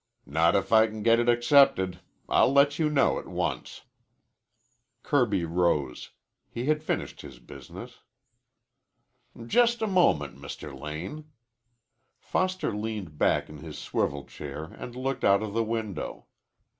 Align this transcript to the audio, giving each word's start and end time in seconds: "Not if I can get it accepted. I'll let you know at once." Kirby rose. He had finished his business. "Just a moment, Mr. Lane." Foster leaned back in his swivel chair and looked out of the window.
"Not 0.25 0.55
if 0.55 0.73
I 0.73 0.87
can 0.87 1.03
get 1.03 1.19
it 1.19 1.29
accepted. 1.29 1.99
I'll 2.27 2.51
let 2.51 2.79
you 2.79 2.89
know 2.89 3.19
at 3.19 3.27
once." 3.27 3.83
Kirby 5.03 5.45
rose. 5.45 6.09
He 6.49 6.65
had 6.65 6.81
finished 6.81 7.21
his 7.21 7.37
business. 7.37 7.99
"Just 9.45 9.83
a 9.83 9.85
moment, 9.85 10.37
Mr. 10.39 10.73
Lane." 10.73 11.25
Foster 12.19 12.75
leaned 12.75 13.19
back 13.19 13.47
in 13.47 13.59
his 13.59 13.77
swivel 13.77 14.25
chair 14.25 14.63
and 14.79 14.95
looked 14.95 15.23
out 15.23 15.43
of 15.43 15.53
the 15.53 15.63
window. 15.63 16.25